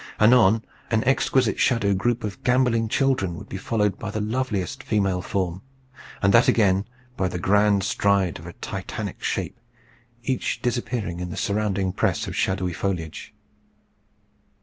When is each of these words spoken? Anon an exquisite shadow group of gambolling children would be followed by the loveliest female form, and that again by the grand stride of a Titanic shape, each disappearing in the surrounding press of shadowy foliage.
Anon 0.19 0.65
an 0.89 1.03
exquisite 1.03 1.59
shadow 1.59 1.93
group 1.93 2.23
of 2.23 2.43
gambolling 2.43 2.89
children 2.89 3.35
would 3.35 3.47
be 3.47 3.57
followed 3.57 3.99
by 3.99 4.09
the 4.09 4.19
loveliest 4.19 4.81
female 4.81 5.21
form, 5.21 5.61
and 6.23 6.33
that 6.33 6.47
again 6.47 6.85
by 7.15 7.27
the 7.27 7.37
grand 7.37 7.83
stride 7.83 8.39
of 8.39 8.47
a 8.47 8.53
Titanic 8.53 9.21
shape, 9.21 9.59
each 10.23 10.59
disappearing 10.63 11.19
in 11.19 11.29
the 11.29 11.37
surrounding 11.37 11.93
press 11.93 12.25
of 12.25 12.35
shadowy 12.35 12.73
foliage. 12.73 13.35